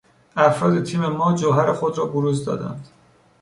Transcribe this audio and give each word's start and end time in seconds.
افراد 0.35 0.83
تیم 0.83 1.05
ما 1.05 1.33
جوهر 1.35 1.73
خود 1.73 1.97
را 1.97 2.05
بروز 2.05 2.45
دادند. 2.45 2.87